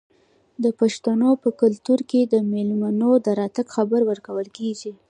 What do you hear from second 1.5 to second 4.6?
کلتور کې د میلمه د راتګ خبر ورکول